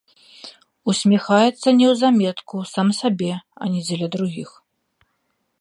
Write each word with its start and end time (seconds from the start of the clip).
Усміхаецца 0.93 1.75
неўзаметку, 1.81 2.55
сам 2.73 2.87
сабе, 3.03 3.31
а 3.37 3.63
не 3.75 3.81
дзеля 3.89 4.07
другіх. 4.17 4.49